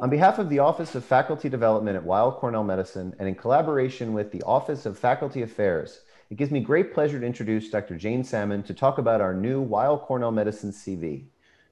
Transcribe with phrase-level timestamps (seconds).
[0.00, 4.12] On behalf of the Office of Faculty Development at Weill Cornell Medicine and in collaboration
[4.12, 7.96] with the Office of Faculty Affairs, it gives me great pleasure to introduce Dr.
[7.96, 11.24] Jane Salmon to talk about our new Weill Cornell Medicine CV.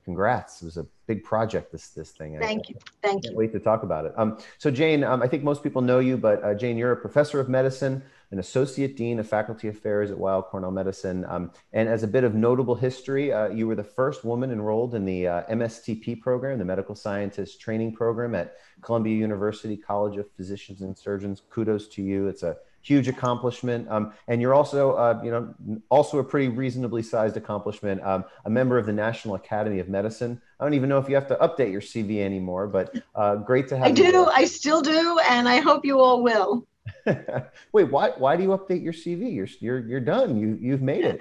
[0.04, 0.60] Congrats.
[0.60, 2.36] It was a big project, this, this thing.
[2.40, 2.74] Thank I, you.
[3.00, 3.30] Thank you.
[3.30, 4.12] Can't wait to talk about it.
[4.16, 6.96] Um, so Jane, um, I think most people know you, but uh, Jane, you're a
[6.96, 11.24] professor of medicine, an associate dean of faculty affairs at Weill Cornell Medicine.
[11.28, 14.94] Um, and as a bit of notable history, uh, you were the first woman enrolled
[14.94, 20.30] in the uh, MSTP program, the Medical Scientist Training Program at Columbia University College of
[20.32, 21.42] Physicians and Surgeons.
[21.50, 22.26] Kudos to you.
[22.28, 23.88] It's a huge accomplishment.
[23.90, 28.00] Um, and you're also, uh, you know, also a pretty reasonably sized accomplishment.
[28.02, 30.40] Um, a member of the National Academy of Medicine.
[30.60, 33.66] I don't even know if you have to update your CV anymore, but uh, great
[33.68, 33.86] to have.
[33.86, 34.26] I do.
[34.26, 36.66] I still do, and I hope you all will.
[37.72, 38.10] Wait, why?
[38.10, 39.34] Why do you update your CV?
[39.34, 40.36] You're you're you're done.
[40.36, 41.20] You you've made it.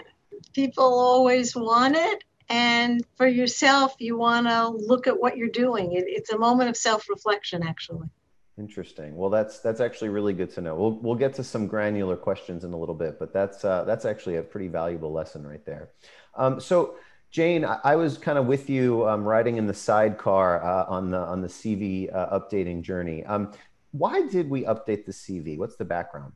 [0.54, 5.94] People always want it, and for yourself, you want to look at what you're doing.
[5.94, 8.10] It, it's a moment of self reflection, actually.
[8.58, 9.18] Interesting.
[9.18, 10.76] Well, that's that's actually really good to know.
[10.76, 14.06] We'll we'll get to some granular questions in a little bit, but that's uh, that's
[14.06, 15.90] actually a pretty valuable lesson right there.
[16.36, 16.96] Um, so,
[17.32, 21.12] Jane, I, I, was kind of with you um, riding in the sidecar uh, on
[21.12, 23.26] the on the CV uh, updating journey.
[23.26, 23.52] Um,
[23.98, 25.58] why did we update the CV?
[25.58, 26.34] What's the background?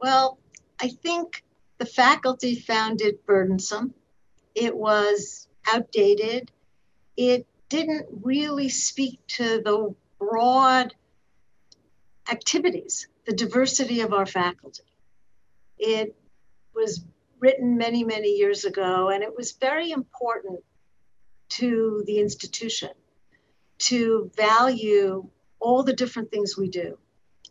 [0.00, 0.38] Well,
[0.80, 1.44] I think
[1.78, 3.94] the faculty found it burdensome.
[4.54, 6.50] It was outdated.
[7.16, 10.94] It didn't really speak to the broad
[12.30, 14.84] activities, the diversity of our faculty.
[15.78, 16.16] It
[16.74, 17.04] was
[17.40, 20.60] written many, many years ago, and it was very important
[21.48, 22.90] to the institution
[23.78, 25.28] to value
[25.66, 26.96] all the different things we do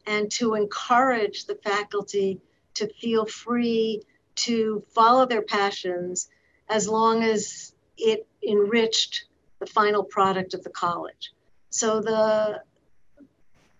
[0.07, 2.39] and to encourage the faculty
[2.73, 4.01] to feel free
[4.35, 6.29] to follow their passions
[6.69, 9.25] as long as it enriched
[9.59, 11.33] the final product of the college.
[11.71, 12.61] So the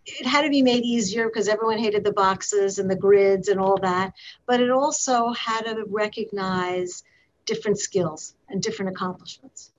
[0.05, 3.59] it had to be made easier because everyone hated the boxes and the grids and
[3.59, 4.13] all that,
[4.45, 7.03] but it also had to recognize
[7.45, 9.71] different skills and different accomplishments.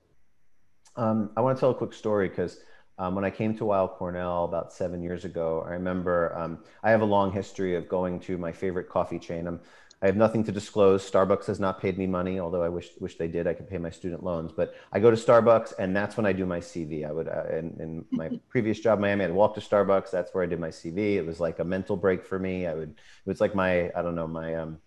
[0.95, 2.59] Um, I want to tell a quick story because
[2.97, 6.91] um, when I came to Weill Cornell about seven years ago, I remember um, I
[6.91, 9.47] have a long history of going to my favorite coffee chain.
[9.47, 9.59] I'm
[10.01, 11.09] I have nothing to disclose.
[11.09, 13.47] Starbucks has not paid me money, although I wish wish they did.
[13.47, 14.51] I could pay my student loans.
[14.51, 17.07] But I go to Starbucks, and that's when I do my CV.
[17.07, 20.11] I would uh, in, in my previous job, Miami, I'd walk to Starbucks.
[20.11, 21.15] That's where I did my CV.
[21.15, 22.67] It was like a mental break for me.
[22.67, 22.89] I would.
[22.89, 24.77] It was like my I don't know my um,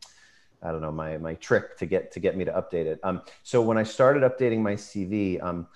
[0.62, 3.00] I don't know my my trick to get to get me to update it.
[3.02, 5.66] Um, so when I started updating my CV, um,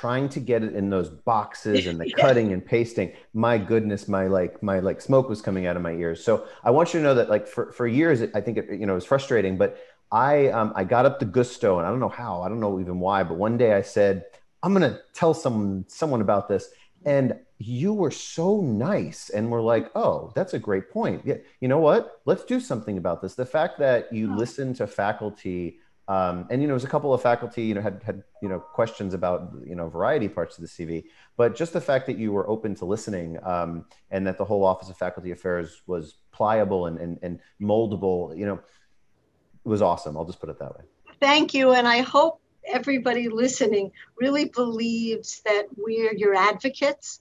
[0.00, 4.28] trying to get it in those boxes and the cutting and pasting my goodness my
[4.28, 6.22] like my like smoke was coming out of my ears.
[6.22, 8.86] So i want you to know that like for, for years i think it you
[8.86, 9.70] know it was frustrating but
[10.12, 12.78] i um, i got up the gusto and i don't know how i don't know
[12.78, 14.24] even why but one day i said
[14.62, 16.70] i'm going to tell someone someone about this.
[17.04, 21.22] And you were so nice and we're like oh that's a great point.
[21.24, 22.20] Yeah you know what?
[22.24, 23.34] Let's do something about this.
[23.34, 27.20] The fact that you listen to faculty um, and you know, there's a couple of
[27.20, 30.68] faculty, you know, had had you know questions about you know variety parts of the
[30.68, 31.04] CV,
[31.36, 34.64] but just the fact that you were open to listening um, and that the whole
[34.64, 40.16] Office of Faculty Affairs was pliable and, and and moldable, you know, it was awesome.
[40.16, 40.84] I'll just put it that way.
[41.20, 47.20] Thank you, and I hope everybody listening really believes that we're your advocates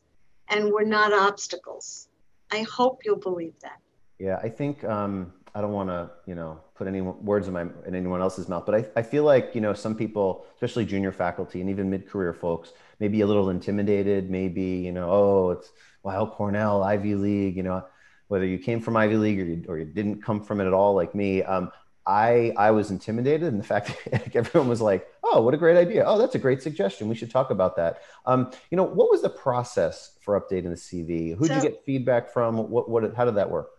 [0.49, 2.07] and we're not obstacles.
[2.51, 3.79] I hope you'll believe that.
[4.17, 7.61] Yeah, I think um, I don't want to, you know, put any words in my
[7.85, 11.11] in anyone else's mouth, but I, I feel like you know some people, especially junior
[11.11, 14.29] faculty and even mid career folks, maybe a little intimidated.
[14.29, 15.71] Maybe you know, oh, it's
[16.03, 17.57] Weill Cornell, Ivy League.
[17.57, 17.85] You know,
[18.27, 20.73] whether you came from Ivy League or you, or you didn't come from it at
[20.73, 21.43] all, like me.
[21.43, 21.71] Um,
[22.05, 25.77] I I was intimidated, and the fact that everyone was like, "Oh, what a great
[25.77, 26.03] idea!
[26.05, 27.09] Oh, that's a great suggestion.
[27.09, 30.75] We should talk about that." Um, you know, what was the process for updating the
[30.75, 31.35] CV?
[31.35, 32.69] Who did so, you get feedback from?
[32.69, 33.69] What what how did that work?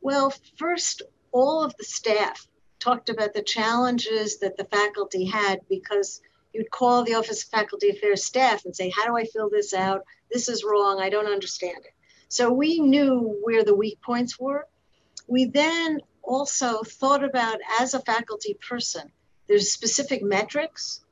[0.00, 1.02] Well, first,
[1.32, 2.46] all of the staff
[2.78, 6.20] talked about the challenges that the faculty had because
[6.52, 9.74] you'd call the Office of Faculty Affairs staff and say, How do I fill this
[9.74, 10.04] out?
[10.32, 11.00] This is wrong.
[11.00, 11.92] I don't understand it.
[12.28, 14.66] So we knew where the weak points were.
[15.26, 19.10] We then also thought about, as a faculty person,
[19.48, 21.04] there's specific metrics.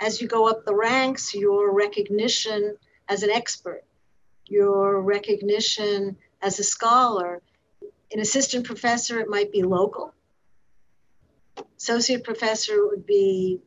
[0.00, 2.76] As you go up the ranks, your recognition
[3.08, 3.84] as an expert,
[4.46, 7.42] your recognition as a scholar,
[8.12, 10.14] an assistant professor, it might be local.
[11.76, 13.60] Associate professor would be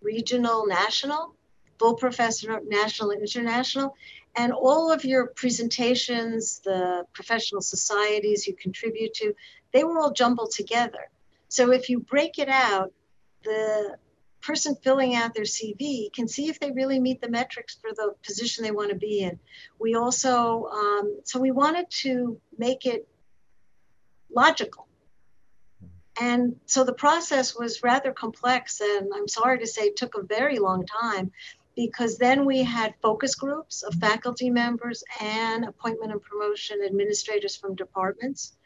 [0.00, 1.34] regional, national.
[1.78, 3.94] Full professor, national and international.
[4.36, 9.34] And all of your presentations, the professional societies you contribute to,
[9.72, 11.10] they were all jumbled together.
[11.48, 12.92] So if you break it out,
[13.44, 13.96] the
[14.40, 18.14] person filling out their CV can see if they really meet the metrics for the
[18.24, 19.38] position they want to be in.
[19.78, 23.08] We also, um, so we wanted to make it
[24.34, 24.88] logical.
[26.20, 30.58] And so the process was rather complex, and I'm sorry to say, took a very
[30.58, 31.32] long time
[31.76, 37.74] because then we had focus groups of faculty members and appointment and promotion administrators from
[37.74, 38.56] departments.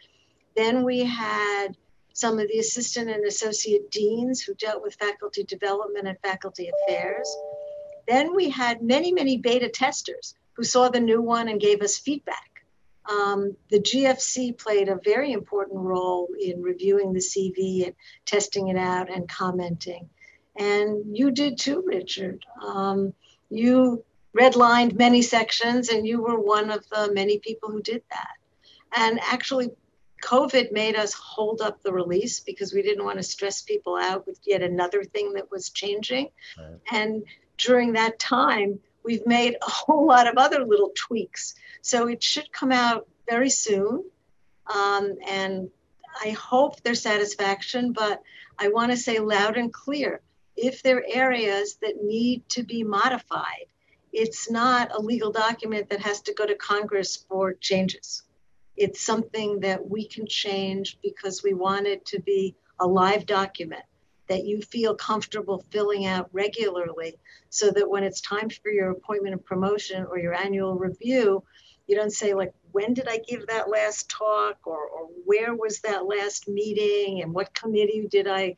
[0.55, 1.69] Then we had
[2.13, 7.35] some of the assistant and associate deans who dealt with faculty development and faculty affairs.
[8.07, 11.97] Then we had many, many beta testers who saw the new one and gave us
[11.97, 12.48] feedback.
[13.09, 17.95] Um, the GFC played a very important role in reviewing the CV and
[18.27, 20.09] testing it out and commenting.
[20.57, 22.45] And you did too, Richard.
[22.63, 23.15] Um,
[23.49, 24.05] you
[24.37, 28.35] redlined many sections, and you were one of the many people who did that.
[28.95, 29.71] And actually,
[30.23, 34.27] COVID made us hold up the release because we didn't want to stress people out
[34.27, 36.29] with yet another thing that was changing.
[36.59, 36.81] Right.
[36.93, 37.25] And
[37.57, 41.55] during that time, we've made a whole lot of other little tweaks.
[41.81, 44.05] So it should come out very soon.
[44.67, 45.71] Um, and
[46.23, 48.21] I hope their satisfaction, but
[48.59, 50.21] I want to say loud and clear
[50.57, 53.69] if there are areas that need to be modified,
[54.13, 58.25] it's not a legal document that has to go to Congress for changes.
[58.77, 63.88] It's something that we can change because we want it to be a live document
[64.29, 67.19] that you feel comfortable filling out regularly
[67.51, 71.43] so that when it's time for your appointment and promotion or your annual review,
[71.87, 75.81] you don't say like, when did I give that last talk or, or where was
[75.81, 78.57] that last meeting and what committee did I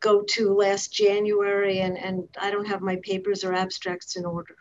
[0.00, 4.56] go to last January and, and I don't have my papers or abstracts in order.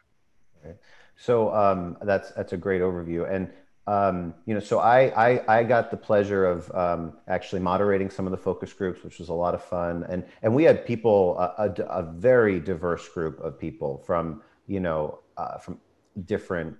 [1.15, 3.31] So um, that's, that's a great overview.
[3.31, 3.49] And
[3.85, 8.25] um, you know, so I, I, I got the pleasure of um, actually moderating some
[8.25, 11.37] of the focus groups, which was a lot of fun, and and we had people,
[11.37, 15.79] a, a, a very diverse group of people from you know uh, from
[16.25, 16.77] different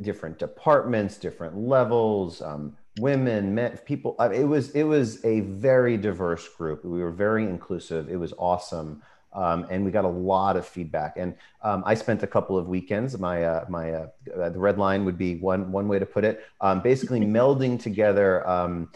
[0.00, 4.16] different departments, different levels, um, women, men, people.
[4.18, 6.84] It was it was a very diverse group.
[6.84, 8.08] We were very inclusive.
[8.08, 9.02] It was awesome.
[9.34, 11.16] Um, and we got a lot of feedback.
[11.16, 13.18] And um, I spent a couple of weekends.
[13.18, 16.44] My uh, my uh, the red line would be one one way to put it.
[16.60, 18.90] Um, basically, melding together um,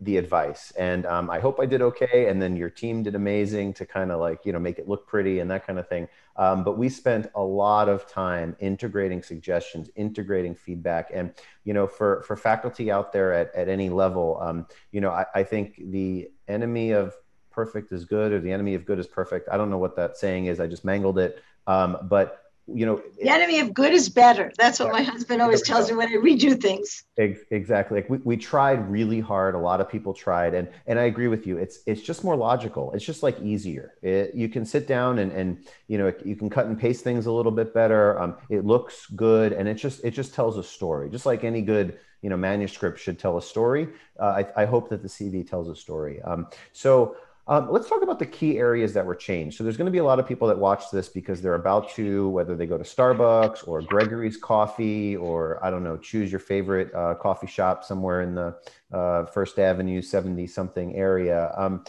[0.00, 0.70] the advice.
[0.78, 2.28] And um, I hope I did okay.
[2.28, 5.06] And then your team did amazing to kind of like you know make it look
[5.06, 6.08] pretty and that kind of thing.
[6.36, 11.32] Um, but we spent a lot of time integrating suggestions, integrating feedback, and
[11.64, 15.42] you know for for faculty out there at at any level, you know I, I
[15.44, 17.14] think the enemy of
[17.58, 19.48] perfect is good or the enemy of good is perfect.
[19.50, 20.60] I don't know what that saying is.
[20.60, 21.42] I just mangled it.
[21.66, 24.52] Um, but you know, the enemy of good is better.
[24.58, 27.04] That's what my husband always tells me when I redo things.
[27.16, 28.00] Exactly.
[28.00, 29.54] Like we, we tried really hard.
[29.54, 31.56] A lot of people tried, and and I agree with you.
[31.56, 32.92] It's it's just more logical.
[32.92, 33.94] It's just like easier.
[34.02, 37.24] It, you can sit down and and you know you can cut and paste things
[37.26, 38.20] a little bit better.
[38.20, 41.62] Um, it looks good, and it just it just tells a story, just like any
[41.62, 43.88] good you know manuscript should tell a story.
[44.20, 46.20] Uh, I, I hope that the CV tells a story.
[46.22, 47.16] Um, so
[47.48, 49.56] um, let's talk about the key areas that were changed.
[49.56, 51.90] So there's going to be a lot of people that watch this because they're about
[51.92, 56.40] to, whether they go to Starbucks or Gregory's Coffee or I don't know, choose your
[56.40, 58.56] favorite uh, coffee shop somewhere in the
[58.92, 61.54] uh, First Avenue 70 something area.
[61.56, 61.84] Um,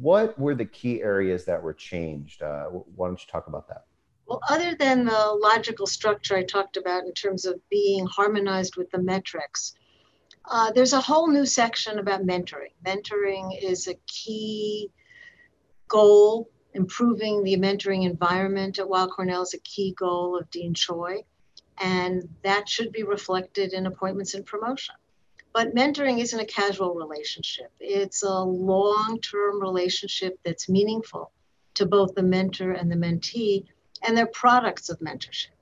[0.00, 2.42] what were the key areas that were changed?
[2.42, 3.84] Uh, why don't you talk about that?
[4.26, 8.90] Well, other than the logical structure I talked about in terms of being harmonized with
[8.90, 9.74] the metrics,
[10.44, 12.72] uh, there's a whole new section about mentoring.
[12.84, 14.90] Mentoring is a key
[15.88, 16.48] goal.
[16.72, 21.24] Improving the mentoring environment at Weill Cornell is a key goal of Dean Choi,
[21.78, 24.94] and that should be reflected in appointments and promotion.
[25.52, 27.72] But mentoring isn't a casual relationship.
[27.80, 31.32] It's a long-term relationship that's meaningful
[31.74, 33.64] to both the mentor and the mentee,
[34.02, 35.56] and they're products of mentorship.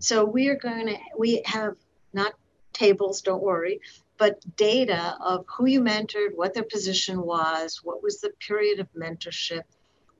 [0.00, 1.76] So we are going to, we have
[2.12, 2.32] not
[2.78, 3.80] tables, don't worry,
[4.18, 8.88] but data of who you mentored, what their position was, what was the period of
[8.92, 9.62] mentorship,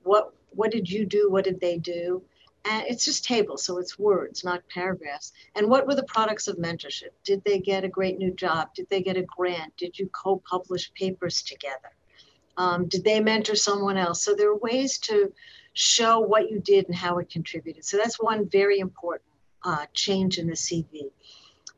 [0.03, 2.23] what what did you do, what did they do,
[2.65, 5.31] and it's just tables, so it's words, not paragraphs.
[5.55, 7.11] And what were the products of mentorship?
[7.23, 8.73] Did they get a great new job?
[8.73, 9.75] Did they get a grant?
[9.77, 11.91] Did you co-publish papers together?
[12.57, 14.23] Um, did they mentor someone else?
[14.23, 15.31] So there are ways to
[15.73, 17.85] show what you did and how it contributed.
[17.85, 19.31] So that's one very important
[19.63, 21.11] uh, change in the CV.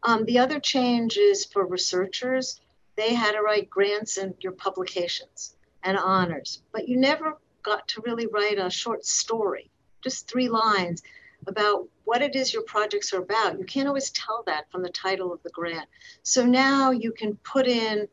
[0.04, 2.60] Um, the other change is for researchers,
[2.96, 8.02] they had to write grants and your publications and honors, but you never got to
[8.06, 9.70] really write a short story,
[10.04, 11.04] just three lines
[11.48, 13.58] about what it is your projects are about.
[13.58, 15.88] You can't always tell that from the title of the grant.
[16.24, 18.08] So now you can put in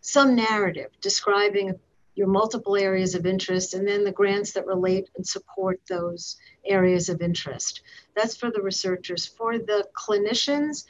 [0.00, 1.78] some narrative describing
[2.14, 7.10] your multiple areas of interest, and then the grants that relate and support those areas
[7.10, 7.82] of interest.
[8.14, 9.26] That's for the researchers.
[9.26, 10.86] For the clinicians,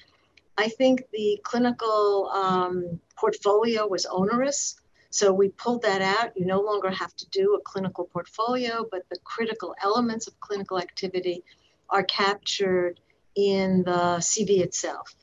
[0.58, 4.80] I think the clinical um, portfolio was onerous.
[5.10, 6.36] So we pulled that out.
[6.36, 10.78] You no longer have to do a clinical portfolio, but the critical elements of clinical
[10.78, 11.44] activity
[11.90, 13.00] are captured
[13.34, 15.14] in the CV itself.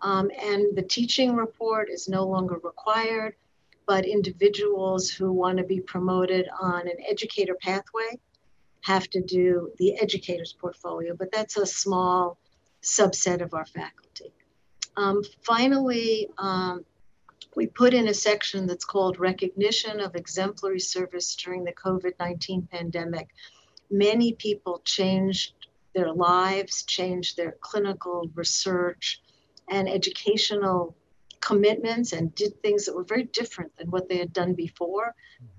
[0.00, 3.34] Um, and the teaching report is no longer required,
[3.86, 8.18] but individuals who want to be promoted on an educator pathway
[8.82, 12.38] have to do the educator's portfolio, but that's a small
[12.82, 14.32] subset of our faculty.
[14.98, 16.84] Um, finally, um,
[17.54, 22.68] we put in a section that's called Recognition of Exemplary Service During the COVID 19
[22.72, 23.28] Pandemic.
[23.92, 25.52] Many people changed
[25.94, 29.22] their lives, changed their clinical research
[29.70, 30.96] and educational
[31.40, 35.14] commitments and did things that were very different than what they had done before.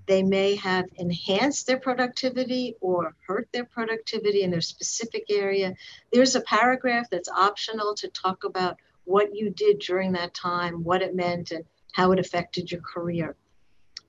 [0.05, 5.75] They may have enhanced their productivity or hurt their productivity in their specific area.
[6.11, 11.01] There's a paragraph that's optional to talk about what you did during that time, what
[11.01, 13.35] it meant, and how it affected your career.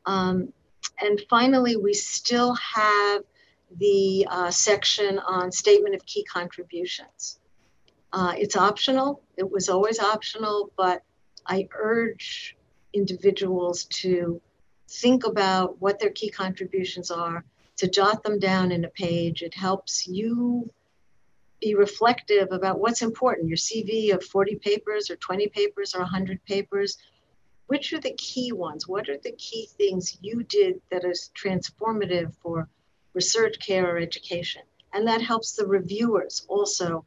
[0.07, 0.53] Um,
[1.01, 3.23] and finally, we still have
[3.79, 7.39] the uh, section on statement of key contributions.
[8.13, 9.23] Uh, it's optional.
[9.37, 11.03] It was always optional, but
[11.47, 12.57] I urge
[12.93, 14.41] individuals to
[14.89, 17.45] think about what their key contributions are,
[17.77, 19.43] to jot them down in a page.
[19.43, 20.69] It helps you
[21.61, 23.49] be reflective about what's important.
[23.49, 26.99] Your CV of 40 papers or 20 papers or 100 papers.
[27.67, 28.89] Which are the key ones?
[28.89, 32.69] What are the key things you did that is transformative for
[33.15, 34.63] research, care, or education.
[34.93, 37.05] And that helps the reviewers also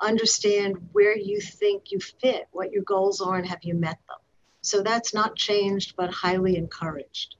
[0.00, 4.18] understand where you think you fit, what your goals are, and have you met them.
[4.62, 7.36] So that's not changed, but highly encouraged.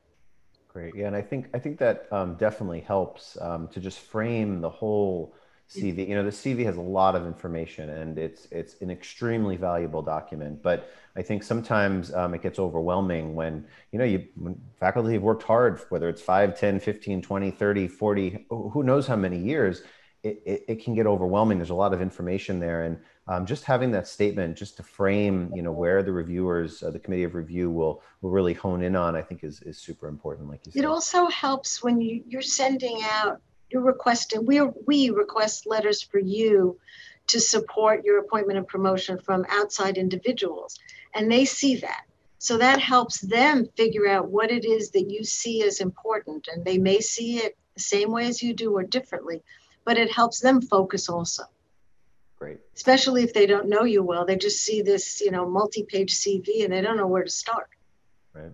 [0.68, 0.94] Great.
[0.94, 4.70] Yeah, and I think I think that um, definitely helps um, to just frame the
[4.70, 5.34] whole
[5.72, 6.08] CV.
[6.08, 10.02] You know, the CV has a lot of information, and it's it's an extremely valuable
[10.02, 10.62] document.
[10.62, 15.22] But I think sometimes um, it gets overwhelming when you know you when faculty have
[15.22, 19.82] worked hard, whether it's 5, 10, 15, 20, 30, 40, who knows how many years.
[20.22, 21.58] It, it, it can get overwhelming.
[21.58, 25.50] There's a lot of information there, and um, just having that statement, just to frame,
[25.52, 28.94] you know, where the reviewers, uh, the committee of review will will really hone in
[28.94, 30.48] on, I think is is super important.
[30.48, 33.40] Like you said, it also helps when you you're sending out
[33.72, 36.78] you're requesting, we, we request letters for you
[37.28, 40.78] to support your appointment and promotion from outside individuals.
[41.14, 42.04] And they see that.
[42.38, 46.48] So that helps them figure out what it is that you see as important.
[46.52, 49.42] And they may see it the same way as you do or differently,
[49.84, 51.44] but it helps them focus also.
[52.36, 52.58] Great.
[52.74, 54.26] Especially if they don't know you well.
[54.26, 57.68] They just see this, you know, multi-page CV and they don't know where to start.
[58.32, 58.52] Right.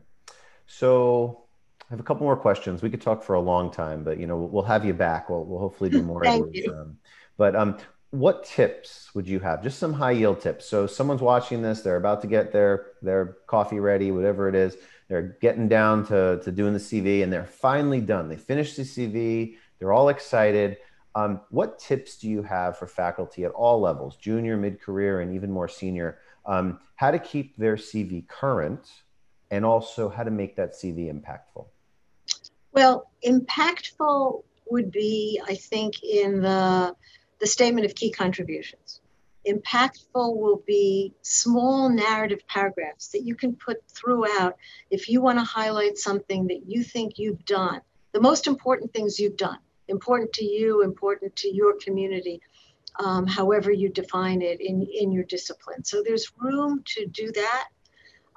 [0.66, 1.47] So
[1.88, 2.82] I have a couple more questions.
[2.82, 5.30] We could talk for a long time, but you know, we'll, have you back.
[5.30, 6.22] We'll, we'll hopefully do more.
[6.22, 6.74] Thank you.
[6.74, 6.98] Um,
[7.38, 7.78] but um,
[8.10, 9.62] what tips would you have?
[9.62, 10.66] Just some high yield tips.
[10.66, 14.76] So someone's watching this, they're about to get their their coffee ready, whatever it is.
[15.08, 18.28] They're getting down to to doing the CV, and they're finally done.
[18.28, 19.56] They finished the CV.
[19.78, 20.76] They're all excited.
[21.14, 25.34] Um, what tips do you have for faculty at all levels, junior, mid career, and
[25.34, 26.18] even more senior?
[26.44, 28.90] Um, how to keep their CV current,
[29.50, 31.66] and also how to make that CV impactful.
[32.78, 36.94] Well, impactful would be, I think, in the,
[37.40, 39.00] the statement of key contributions.
[39.48, 44.56] Impactful will be small narrative paragraphs that you can put throughout
[44.92, 47.80] if you want to highlight something that you think you've done,
[48.12, 49.58] the most important things you've done,
[49.88, 52.40] important to you, important to your community,
[53.00, 55.82] um, however you define it in, in your discipline.
[55.82, 57.68] So there's room to do that.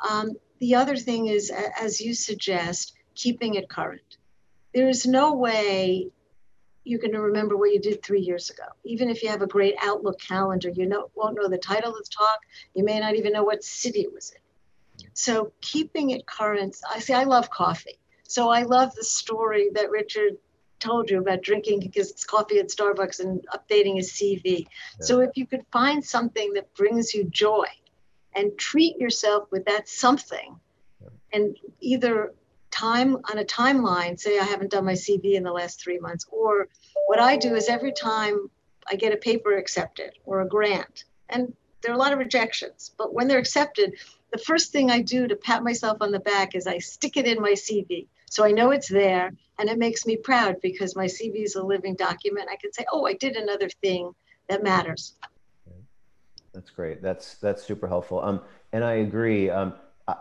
[0.09, 4.17] Um, the other thing is, as you suggest, keeping it current
[4.73, 6.11] there is no way
[6.83, 8.63] you're going to remember what you did three years ago.
[8.83, 11.97] Even if you have a great Outlook calendar, you know, won't know the title of
[11.97, 12.39] the talk.
[12.73, 15.07] You may not even know what city it was in.
[15.13, 16.75] So keeping it current.
[16.89, 17.99] I say I love coffee.
[18.23, 20.37] So I love the story that Richard
[20.79, 24.61] told you about drinking his coffee at Starbucks and updating his CV.
[24.61, 24.65] Yeah.
[25.01, 27.67] So if you could find something that brings you joy
[28.33, 30.59] and treat yourself with that something
[31.01, 31.09] yeah.
[31.33, 32.33] and either
[32.71, 36.25] time on a timeline say i haven't done my cv in the last three months
[36.31, 36.67] or
[37.07, 38.49] what i do is every time
[38.89, 42.91] i get a paper accepted or a grant and there are a lot of rejections
[42.97, 43.93] but when they're accepted
[44.31, 47.27] the first thing i do to pat myself on the back is i stick it
[47.27, 51.05] in my cv so i know it's there and it makes me proud because my
[51.05, 52.49] cv is a living document.
[52.51, 54.11] I can say oh i did another thing
[54.49, 55.13] that matters.
[56.53, 57.01] That's great.
[57.01, 58.19] That's that's super helpful.
[58.21, 58.41] Um,
[58.73, 59.73] and i agree um,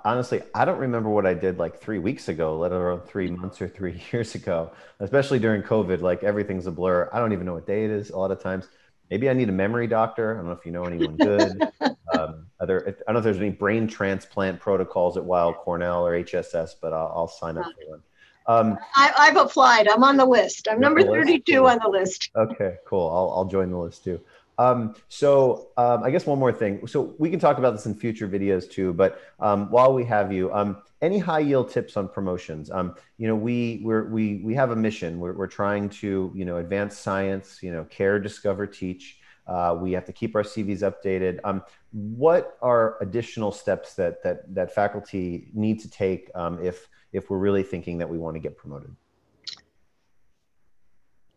[0.05, 3.61] honestly, I don't remember what I did like three weeks ago, let alone three months
[3.63, 6.01] or three years ago, especially during COVID.
[6.01, 7.09] Like everything's a blur.
[7.13, 8.69] I don't even know what day it is a lot of times.
[9.11, 10.33] Maybe I need a memory doctor.
[10.33, 11.61] I don't know if you know anyone good.
[12.19, 16.13] um, other, I don't know if there's any brain transplant protocols at Weill Cornell or
[16.13, 18.03] HSS, but I'll, I'll sign up for one.
[18.47, 19.89] Um, I, have applied.
[19.89, 20.67] I'm on the list.
[20.71, 22.31] I'm number 32 on the list.
[22.37, 23.09] Okay, cool.
[23.09, 24.21] I'll, I'll join the list too.
[24.61, 26.87] Um, so um, I guess one more thing.
[26.87, 28.93] So we can talk about this in future videos too.
[28.93, 32.71] But um, while we have you, um, any high yield tips on promotions?
[32.71, 35.19] Um, you know, we we're, we we have a mission.
[35.19, 37.61] We're, we're trying to you know advance science.
[37.63, 39.17] You know, care, discover, teach.
[39.47, 41.41] Uh, we have to keep our CVs updated.
[41.43, 41.63] Um,
[41.93, 46.31] what are additional steps that that that faculty need to take
[46.63, 48.95] if if we're really thinking that we want to get promoted?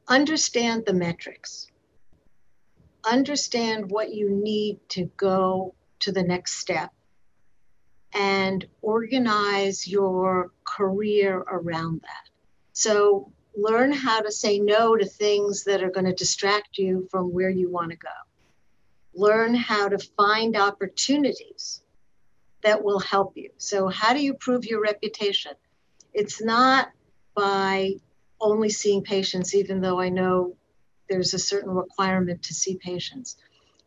[0.09, 1.71] Understand the metrics
[3.05, 6.91] understand what you need to go to the next step
[8.13, 12.29] and organize your career around that.
[12.73, 17.33] So learn how to say no to things that are going to distract you from
[17.33, 18.09] where you want to go.
[19.15, 21.83] Learn how to find opportunities
[22.63, 23.49] that will help you.
[23.57, 25.51] So, how do you prove your reputation?
[26.13, 26.89] It's not
[27.35, 27.93] by
[28.41, 30.55] only seeing patients, even though I know
[31.09, 33.37] there's a certain requirement to see patients.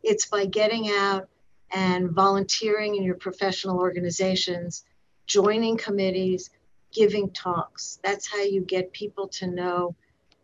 [0.03, 1.27] It's by getting out
[1.71, 4.85] and volunteering in your professional organizations,
[5.25, 6.49] joining committees,
[6.93, 7.99] giving talks.
[8.03, 9.95] That's how you get people to know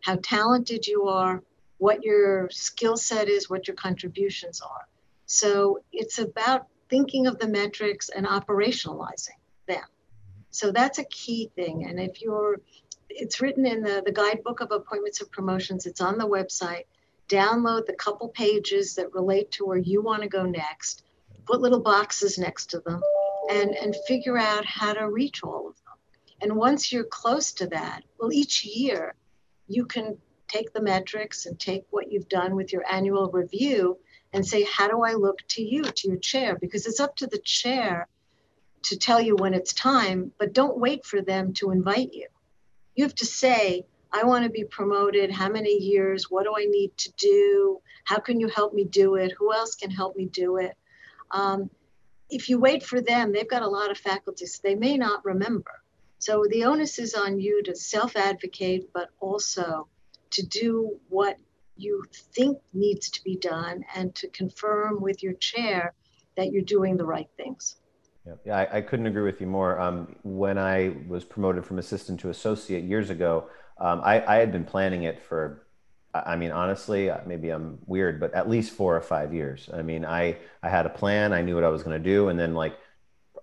[0.02, 1.42] how talented you are,
[1.78, 4.86] what your skill set is, what your contributions are.
[5.26, 9.84] So it's about thinking of the metrics and operationalizing them.
[10.50, 11.86] So that's a key thing.
[11.86, 12.60] And if you're
[13.14, 15.86] it's written in the, the guidebook of appointments and promotions.
[15.86, 16.84] It's on the website.
[17.28, 21.04] Download the couple pages that relate to where you want to go next.
[21.46, 23.00] Put little boxes next to them
[23.50, 25.94] and, and figure out how to reach all of them.
[26.42, 29.14] And once you're close to that, well, each year
[29.68, 30.18] you can
[30.48, 33.98] take the metrics and take what you've done with your annual review
[34.32, 36.58] and say, how do I look to you, to your chair?
[36.60, 38.08] Because it's up to the chair
[38.82, 42.26] to tell you when it's time, but don't wait for them to invite you
[42.94, 45.30] you have to say, I want to be promoted.
[45.30, 46.30] How many years?
[46.30, 47.80] What do I need to do?
[48.04, 49.32] How can you help me do it?
[49.38, 50.76] Who else can help me do it?
[51.30, 51.70] Um,
[52.30, 54.60] if you wait for them, they've got a lot of faculties.
[54.62, 55.82] They may not remember.
[56.18, 59.88] So the onus is on you to self advocate, but also
[60.30, 61.36] to do what
[61.76, 62.04] you
[62.34, 65.92] think needs to be done and to confirm with your chair
[66.36, 67.76] that you're doing the right things.
[68.44, 69.78] Yeah, I, I, couldn't agree with you more.
[69.78, 74.50] Um, when I was promoted from assistant to associate years ago, um, I, I, had
[74.50, 75.66] been planning it for,
[76.14, 79.68] I mean, honestly, uh, maybe I'm weird, but at least four or five years.
[79.74, 82.28] I mean, I, I had a plan, I knew what I was going to do.
[82.28, 82.78] And then, like,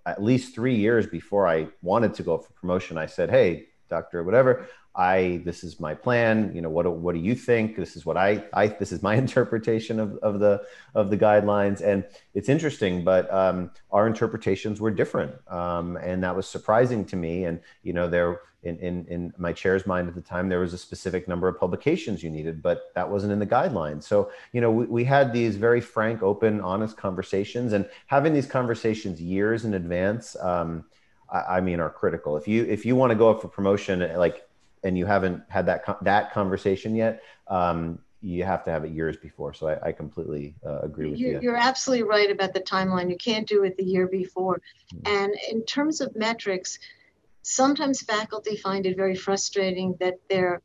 [0.04, 4.24] at least three years before I wanted to go for promotion, I said, Hey, doctor,
[4.24, 6.52] whatever, I this is my plan.
[6.54, 7.76] You know, what what do you think?
[7.76, 11.80] This is what I I this is my interpretation of, of the of the guidelines.
[11.80, 17.16] And it's interesting, but um, our interpretations were different, um, and that was surprising to
[17.16, 17.44] me.
[17.44, 20.74] And you know, there in, in in my chair's mind at the time, there was
[20.74, 24.02] a specific number of publications you needed, but that wasn't in the guidelines.
[24.02, 28.46] So you know, we, we had these very frank, open, honest conversations, and having these
[28.46, 30.36] conversations years in advance.
[30.36, 30.84] Um,
[31.30, 32.36] I, I mean, are critical.
[32.36, 34.46] If you if you want to go up for promotion, like
[34.84, 39.16] and you haven't had that that conversation yet, um, you have to have it years
[39.16, 39.52] before.
[39.52, 41.40] So I, I completely uh, agree with you're, you.
[41.42, 43.10] You're absolutely right about the timeline.
[43.10, 44.60] You can't do it the year before.
[44.94, 45.14] Mm-hmm.
[45.14, 46.78] And in terms of metrics,
[47.42, 50.62] sometimes faculty find it very frustrating that they're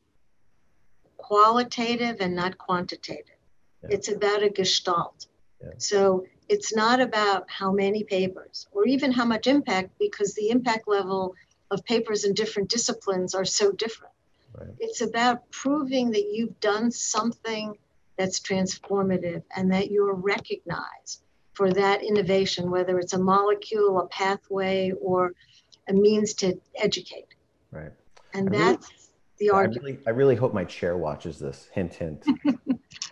[1.16, 3.36] qualitative and not quantitative.
[3.82, 3.88] Yeah.
[3.90, 5.26] It's about a gestalt.
[5.60, 5.70] Yeah.
[5.78, 10.86] So it's not about how many papers or even how much impact, because the impact
[10.86, 11.34] level
[11.70, 14.14] of papers in different disciplines are so different.
[14.58, 14.70] Right.
[14.78, 17.76] It's about proving that you've done something
[18.16, 24.92] that's transformative and that you're recognized for that innovation, whether it's a molecule, a pathway,
[25.00, 25.32] or
[25.88, 27.34] a means to educate.
[27.70, 27.92] Right.
[28.34, 28.98] And I that's really,
[29.38, 29.82] the argument.
[29.82, 31.68] I really, I really, hope my chair watches this.
[31.72, 32.24] Hint, hint.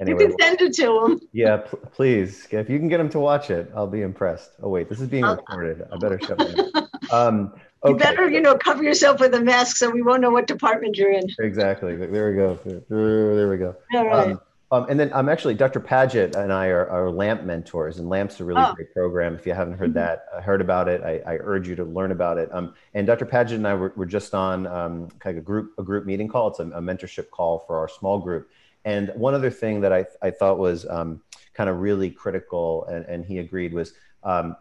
[0.00, 1.20] Anyway, you can send it to him.
[1.32, 2.46] Yeah, pl- please.
[2.50, 4.52] If you can get him to watch it, I'll be impressed.
[4.62, 5.86] Oh wait, this is being recorded.
[5.92, 6.88] I better shut mouth.
[7.12, 7.92] Um, Okay.
[7.92, 10.96] You better, you know, cover yourself with a mask so we won't know what department
[10.96, 11.28] you're in.
[11.38, 11.96] Exactly.
[11.96, 12.58] There we go.
[12.88, 13.76] There we go.
[13.94, 14.32] All right.
[14.32, 14.40] Um,
[14.72, 15.78] um, and then I'm um, actually Dr.
[15.78, 18.74] Paget and I are, are LAMP mentors, and LAMP's a really oh.
[18.74, 19.36] great program.
[19.36, 19.98] If you haven't heard mm-hmm.
[19.98, 22.52] that, uh, heard about it, I, I, urge you to learn about it.
[22.52, 23.26] Um, and Dr.
[23.26, 26.26] Paget and I were, were just on um, kind of a group a group meeting
[26.26, 26.48] call.
[26.48, 28.50] It's a, a, mentorship call for our small group.
[28.84, 31.22] And one other thing that I, I thought was um,
[31.54, 33.92] kind of really critical, and, and he agreed was
[34.24, 34.56] um,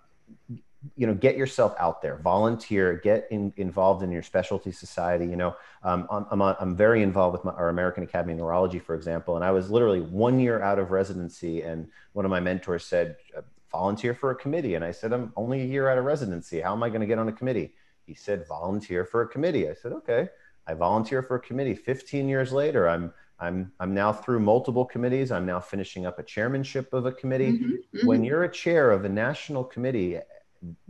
[0.95, 5.36] you know get yourself out there volunteer get in, involved in your specialty society you
[5.36, 5.56] know.
[5.84, 9.36] Um, I'm, I'm, I'm very involved with my, our american academy of neurology for example
[9.36, 13.17] and i was literally one year out of residency and one of my mentors said
[13.38, 16.62] uh, volunteer for a committee and i said i'm only a year out of residency.
[16.62, 17.74] How am i going to get on a committee?
[18.06, 19.67] He said volunteer for a committee.
[19.69, 20.30] I said okay.
[20.67, 21.76] I volunteer for a committee.
[21.76, 25.32] 15 years later i'm I'm I'm now through multiple committees.
[25.32, 27.54] I'm now finishing up a chairmanship of a committee.
[27.54, 28.08] Mm-hmm, mm-hmm.
[28.08, 30.19] When you're a chair of a national committee,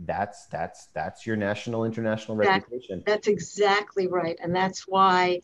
[0.00, 3.02] that's that's that's your national international that, reputation.
[3.06, 4.38] that's exactly right.
[4.42, 5.40] And that's why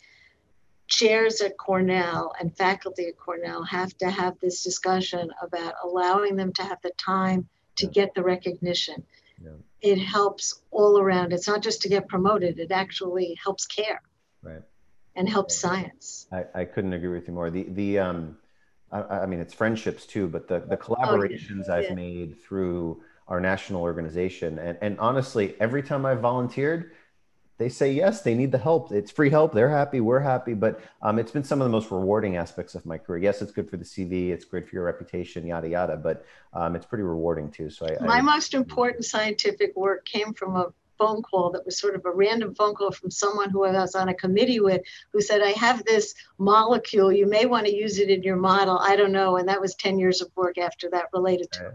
[0.88, 6.52] chairs at cornell and faculty at cornell have to have this discussion about allowing them
[6.52, 7.92] to have the time to yeah.
[7.92, 9.02] get the recognition.
[9.42, 9.50] Yeah.
[9.80, 11.32] it helps all around.
[11.32, 12.60] It's not just to get promoted.
[12.60, 14.00] It actually helps care.
[14.40, 14.62] Right.
[15.16, 16.28] And helps science.
[16.30, 17.50] I, I couldn't agree with you more.
[17.50, 18.36] The the um
[18.92, 21.88] I, I mean it's friendships too but the the collaborations oh, yeah.
[21.88, 24.58] i've made through our national organization.
[24.58, 26.92] And, and honestly, every time I volunteered,
[27.58, 28.90] they say yes, they need the help.
[28.90, 29.52] It's free help.
[29.52, 30.00] They're happy.
[30.00, 30.54] We're happy.
[30.54, 33.22] But um, it's been some of the most rewarding aspects of my career.
[33.22, 34.30] Yes, it's good for the CV.
[34.30, 35.96] It's great for your reputation, yada yada.
[35.96, 37.70] But um, it's pretty rewarding too.
[37.70, 41.78] So I, my I, most important scientific work came from a phone call that was
[41.78, 44.82] sort of a random phone call from someone who I was on a committee with
[45.12, 47.12] who said, I have this molecule.
[47.12, 48.78] You may want to use it in your model.
[48.78, 49.36] I don't know.
[49.36, 51.74] And that was 10 years of work after that related to it.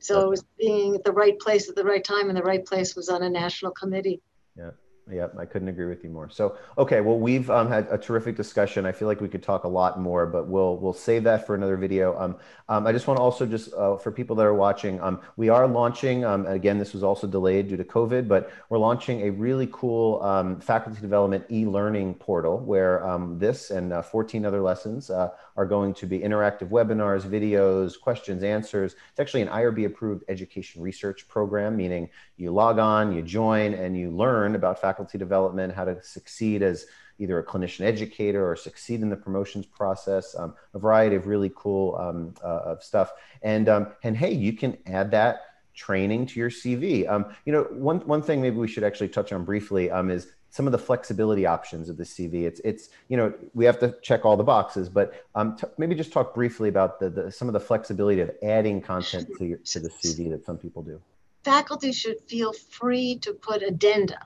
[0.00, 2.64] So it was being at the right place at the right time, and the right
[2.64, 4.20] place was on a national committee.
[4.56, 4.70] Yeah.
[5.10, 6.28] Yeah, I couldn't agree with you more.
[6.28, 8.84] So, okay, well, we've um, had a terrific discussion.
[8.84, 11.54] I feel like we could talk a lot more, but we'll we'll save that for
[11.54, 12.18] another video.
[12.18, 12.36] Um,
[12.68, 15.48] um, I just want to also just uh, for people that are watching, um, we
[15.48, 16.24] are launching.
[16.24, 20.22] Um, again, this was also delayed due to COVID, but we're launching a really cool
[20.22, 22.98] um, faculty development e-learning portal where
[23.38, 28.42] this and uh, 14 other lessons uh, are going to be interactive webinars, videos, questions,
[28.42, 28.94] answers.
[29.10, 33.96] It's actually an IRB approved education research program, meaning you log on, you join, and
[33.96, 36.86] you learn about faculty faculty development, how to succeed as
[37.20, 41.52] either a clinician educator or succeed in the promotions process, um, a variety of really
[41.54, 43.12] cool um, uh, of stuff.
[43.42, 45.42] And, um, and hey, you can add that
[45.74, 47.08] training to your CV.
[47.08, 50.32] Um, you know, one, one thing maybe we should actually touch on briefly um, is
[50.50, 52.44] some of the flexibility options of the CV.
[52.44, 55.94] It's, it's you know, we have to check all the boxes, but um, t- maybe
[55.94, 59.58] just talk briefly about the, the, some of the flexibility of adding content to, your,
[59.58, 61.00] to the CV that some people do.
[61.44, 64.18] Faculty should feel free to put addenda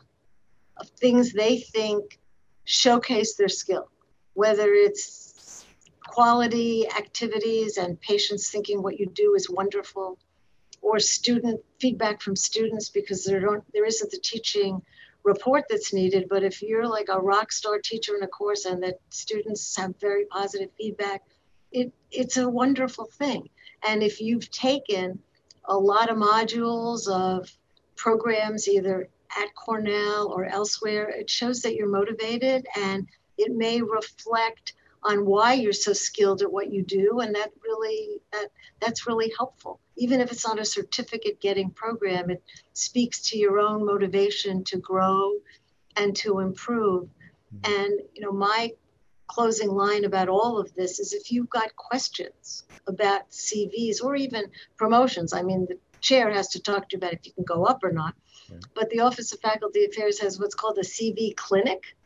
[0.76, 2.18] of things they think
[2.64, 3.88] showcase their skill,
[4.34, 5.64] whether it's
[6.06, 10.18] quality activities and patients thinking what you do is wonderful,
[10.80, 14.82] or student feedback from students because there don't there isn't the teaching
[15.24, 16.26] report that's needed.
[16.28, 19.94] But if you're like a rock star teacher in a course and that students have
[20.00, 21.22] very positive feedback,
[21.70, 23.48] it it's a wonderful thing.
[23.88, 25.18] And if you've taken
[25.66, 27.50] a lot of modules of
[27.96, 33.06] programs either at Cornell or elsewhere, it shows that you're motivated and
[33.38, 38.20] it may reflect on why you're so skilled at what you do and that really
[38.32, 38.48] that
[38.80, 42.42] that's really helpful even if it's not a certificate getting program it
[42.72, 45.32] speaks to your own motivation to grow
[45.96, 47.08] and to improve
[47.54, 47.72] mm-hmm.
[47.72, 48.70] and you know my
[49.26, 54.44] closing line about all of this is if you've got questions about CVs or even
[54.76, 57.64] promotions i mean the chair has to talk to you about if you can go
[57.64, 58.14] up or not
[58.74, 61.96] but the Office of Faculty Affairs has what's called a CV clinic.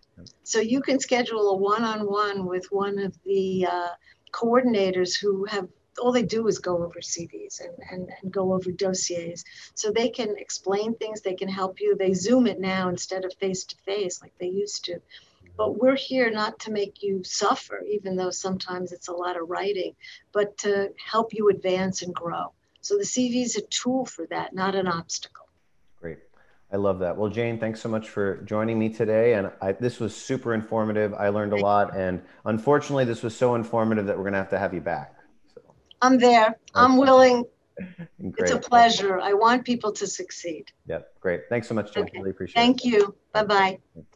[0.45, 3.89] So you can schedule a one-on-one with one of the uh,
[4.33, 5.69] coordinators who have
[5.99, 9.45] all they do is go over CVs and, and, and go over dossiers.
[9.75, 11.97] So they can explain things, they can help you.
[11.97, 15.01] They Zoom it now instead of face to face like they used to.
[15.57, 19.49] But we're here not to make you suffer, even though sometimes it's a lot of
[19.49, 19.95] writing,
[20.33, 22.53] but to help you advance and grow.
[22.83, 25.46] So the CV is a tool for that, not an obstacle.
[26.73, 27.17] I love that.
[27.17, 29.35] Well, Jane, thanks so much for joining me today.
[29.35, 31.15] And I, this was super informative.
[31.15, 31.97] I learned a lot.
[31.97, 35.15] And unfortunately, this was so informative that we're going to have to have you back.
[35.55, 35.61] So.
[36.03, 36.57] I'm there.
[36.75, 37.45] I'm willing.
[38.39, 39.21] It's a pleasure.
[39.21, 40.65] I want people to succeed.
[40.87, 41.21] Yep.
[41.21, 41.43] Great.
[41.51, 42.05] Thanks so much, Jane.
[42.05, 42.13] Okay.
[42.17, 42.91] Really appreciate Thank it.
[42.91, 43.17] Thank you.
[43.35, 43.79] Bye bye.